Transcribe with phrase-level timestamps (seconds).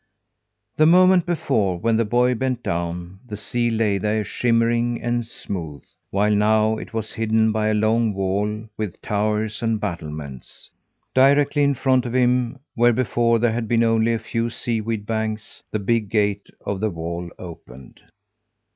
[0.77, 5.83] The moment before, when the boy bent down, the sea lay there shimmering and smooth,
[6.09, 10.71] while now it was hidden by a long wall with towers and battlements.
[11.13, 15.05] Directly in front of him, where before there had been only a few sea weed
[15.05, 18.01] banks, the big gate of the wall opened.